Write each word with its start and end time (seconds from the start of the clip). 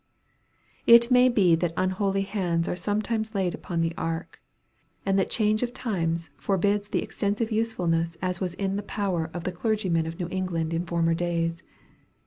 It 0.87 1.11
may 1.11 1.29
be 1.29 1.53
that 1.53 1.73
unholy 1.77 2.23
hands 2.23 2.67
are 2.67 2.75
sometimes 2.75 3.35
laid 3.35 3.53
upon 3.53 3.81
the 3.81 3.93
ark, 3.99 4.41
and 5.05 5.19
that 5.19 5.29
change 5.29 5.61
of 5.61 5.75
times 5.75 6.31
forbids 6.37 6.87
such 6.87 6.95
extensive 7.03 7.51
usefulness 7.51 8.17
as 8.19 8.41
was 8.41 8.55
in 8.55 8.77
the 8.77 8.81
power 8.81 9.29
of 9.31 9.43
the 9.43 9.51
clergymen 9.51 10.07
of 10.07 10.19
New 10.19 10.27
England 10.31 10.73
in 10.73 10.87
former 10.87 11.13
days. 11.13 11.61